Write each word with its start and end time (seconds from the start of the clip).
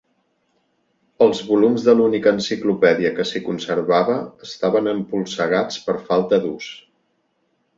Els 1.25 1.41
volums 1.49 1.83
de 1.87 1.93
l'única 1.99 2.33
enciclopèdia 2.37 3.11
que 3.19 3.25
s'hi 3.33 3.41
conservava 3.49 4.17
estaven 4.49 4.93
empolsegats 4.95 5.79
per 5.87 5.97
falta 6.09 6.41
d'ús. 6.47 6.73